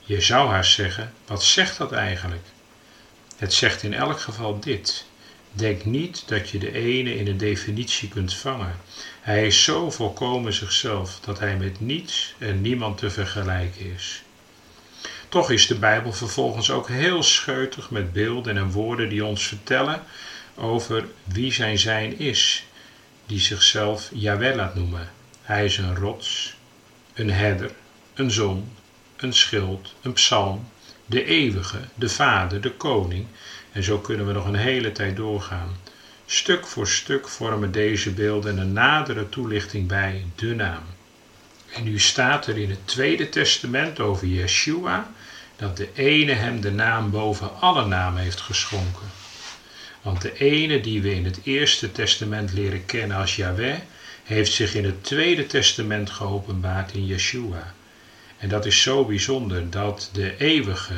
Je 0.05 0.21
zou 0.21 0.49
haast 0.49 0.73
zeggen, 0.73 1.13
wat 1.25 1.43
zegt 1.43 1.77
dat 1.77 1.91
eigenlijk? 1.91 2.45
Het 3.37 3.53
zegt 3.53 3.83
in 3.83 3.93
elk 3.93 4.19
geval 4.19 4.59
dit. 4.59 5.05
Denk 5.51 5.85
niet 5.85 6.23
dat 6.27 6.49
je 6.49 6.57
de 6.57 6.71
ene 6.71 7.15
in 7.15 7.27
een 7.27 7.37
definitie 7.37 8.09
kunt 8.09 8.33
vangen. 8.33 8.75
Hij 9.21 9.47
is 9.47 9.63
zo 9.63 9.91
volkomen 9.91 10.53
zichzelf 10.53 11.19
dat 11.19 11.39
hij 11.39 11.57
met 11.57 11.79
niets 11.79 12.35
en 12.37 12.61
niemand 12.61 12.97
te 12.97 13.09
vergelijken 13.09 13.93
is. 13.93 14.23
Toch 15.29 15.51
is 15.51 15.67
de 15.67 15.75
Bijbel 15.75 16.13
vervolgens 16.13 16.71
ook 16.71 16.87
heel 16.87 17.23
scheutig 17.23 17.89
met 17.89 18.13
beelden 18.13 18.57
en 18.57 18.71
woorden 18.71 19.09
die 19.09 19.25
ons 19.25 19.47
vertellen 19.47 20.03
over 20.55 21.07
wie 21.23 21.53
zijn 21.53 21.79
zijn 21.79 22.19
is, 22.19 22.65
die 23.25 23.39
zichzelf 23.39 24.09
Jawel 24.13 24.55
laat 24.55 24.75
noemen. 24.75 25.09
Hij 25.41 25.65
is 25.65 25.77
een 25.77 25.95
rots, 25.95 26.55
een 27.13 27.31
herder, 27.31 27.71
een 28.13 28.31
zon, 28.31 28.71
een 29.15 29.33
schild, 29.33 29.93
een 30.01 30.13
psalm, 30.13 30.67
de 31.05 31.25
eeuwige, 31.25 31.79
de 31.95 32.09
vader, 32.09 32.61
de 32.61 32.71
koning. 32.71 33.25
En 33.71 33.83
zo 33.83 33.99
kunnen 33.99 34.27
we 34.27 34.33
nog 34.33 34.45
een 34.45 34.55
hele 34.55 34.91
tijd 34.91 35.15
doorgaan. 35.15 35.75
Stuk 36.25 36.67
voor 36.67 36.87
stuk 36.87 37.27
vormen 37.27 37.71
deze 37.71 38.11
beelden 38.11 38.57
een 38.57 38.73
nadere 38.73 39.29
toelichting 39.29 39.87
bij 39.87 40.25
de 40.35 40.55
naam. 40.55 40.83
En 41.73 41.83
nu 41.83 41.99
staat 41.99 42.47
er 42.47 42.57
in 42.57 42.69
het 42.69 42.87
Tweede 42.87 43.29
Testament 43.29 43.99
over 43.99 44.27
Yeshua 44.27 45.11
dat 45.55 45.77
de 45.77 45.89
ene 45.93 46.31
hem 46.31 46.61
de 46.61 46.71
naam 46.71 47.11
boven 47.11 47.59
alle 47.59 47.85
namen 47.85 48.21
heeft 48.21 48.41
geschonken. 48.41 49.11
Want 50.05 50.21
de 50.21 50.37
ene 50.37 50.81
die 50.81 51.01
we 51.01 51.13
in 51.15 51.25
het 51.25 51.39
Eerste 51.43 51.91
Testament 51.91 52.53
leren 52.53 52.85
kennen 52.85 53.17
als 53.17 53.35
Yahweh, 53.35 53.77
heeft 54.23 54.51
zich 54.51 54.75
in 54.75 54.85
het 54.85 55.03
Tweede 55.03 55.45
Testament 55.45 56.09
geopenbaard 56.09 56.93
in 56.93 57.05
Yeshua. 57.05 57.73
En 58.37 58.49
dat 58.49 58.65
is 58.65 58.81
zo 58.81 59.05
bijzonder 59.05 59.69
dat 59.69 60.09
de 60.13 60.37
eeuwige, 60.37 60.93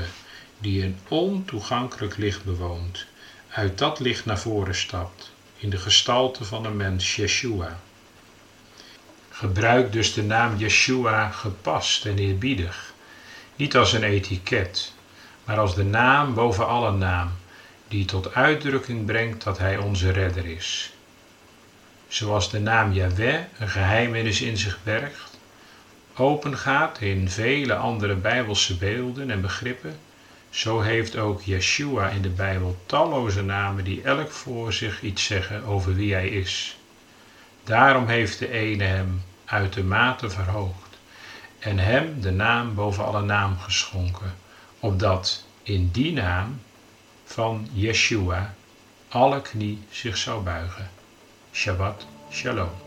die 0.59 0.83
een 0.83 0.97
ontoegankelijk 1.07 2.17
licht 2.17 2.43
bewoont, 2.43 3.05
uit 3.49 3.77
dat 3.77 3.99
licht 3.99 4.25
naar 4.25 4.39
voren 4.39 4.75
stapt, 4.75 5.31
in 5.57 5.69
de 5.69 5.77
gestalte 5.77 6.43
van 6.43 6.65
een 6.65 6.77
mens, 6.77 7.15
Yeshua. 7.15 7.79
Gebruik 9.29 9.91
dus 9.91 10.13
de 10.13 10.23
naam 10.23 10.57
Yeshua 10.57 11.29
gepast 11.29 12.05
en 12.05 12.17
eerbiedig, 12.17 12.93
niet 13.55 13.75
als 13.75 13.93
een 13.93 14.03
etiket, 14.03 14.93
maar 15.43 15.57
als 15.57 15.75
de 15.75 15.83
naam 15.83 16.33
boven 16.33 16.67
alle 16.67 16.91
naam, 16.91 17.31
die 17.87 18.05
tot 18.05 18.33
uitdrukking 18.33 19.05
brengt 19.05 19.43
dat 19.43 19.57
Hij 19.57 19.77
onze 19.77 20.11
redder 20.11 20.45
is. 20.45 20.93
Zoals 22.07 22.51
de 22.51 22.59
naam 22.59 22.91
Yahweh 22.91 23.39
een 23.59 23.69
geheimenis 23.69 24.41
in 24.41 24.57
zich 24.57 24.79
bergt, 24.83 25.39
opengaat 26.15 26.99
in 27.01 27.29
vele 27.29 27.75
andere 27.75 28.15
bijbelse 28.15 28.77
beelden 28.77 29.31
en 29.31 29.41
begrippen, 29.41 29.99
zo 30.49 30.81
heeft 30.81 31.17
ook 31.17 31.41
Yeshua 31.41 32.09
in 32.09 32.21
de 32.21 32.29
Bijbel 32.29 32.77
talloze 32.85 33.43
namen 33.43 33.83
die 33.83 34.01
elk 34.01 34.31
voor 34.31 34.73
zich 34.73 35.01
iets 35.01 35.23
zeggen 35.25 35.63
over 35.63 35.95
wie 35.95 36.13
hij 36.13 36.27
is. 36.29 36.77
Daarom 37.63 38.07
heeft 38.07 38.39
de 38.39 38.51
ene 38.51 38.83
hem 38.83 39.23
uitermate 39.45 40.29
verhoogd 40.29 40.97
en 41.59 41.79
hem 41.79 42.21
de 42.21 42.31
naam 42.31 42.75
boven 42.75 43.05
alle 43.05 43.21
naam 43.21 43.57
geschonken, 43.59 44.35
opdat 44.79 45.43
in 45.63 45.89
die 45.91 46.13
naam 46.13 46.61
van 47.27 47.69
Yeshua 47.73 48.53
alle 49.09 49.41
knie 49.41 49.79
zich 49.91 50.17
zou 50.17 50.43
buigen. 50.43 50.89
Shabbat 51.51 52.05
Shalom. 52.31 52.86